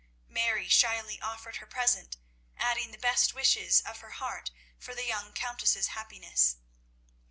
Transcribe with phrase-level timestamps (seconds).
[0.27, 2.17] Mary shyly offered her present,
[2.57, 6.55] adding the best wishes of her heart for the young Countess's happiness.